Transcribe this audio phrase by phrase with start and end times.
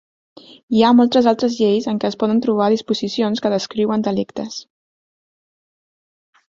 [0.77, 4.61] Hi ha moltes altres lleis en què es poden trobar disposicions que descriuen delictes.